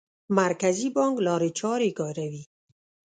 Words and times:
مرکزي 0.39 0.87
بانک 0.95 1.15
لارې 1.27 1.49
چارې 1.59 1.89
کاروي. 1.99 2.43